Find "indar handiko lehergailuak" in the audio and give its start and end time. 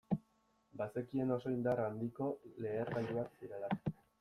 1.57-3.39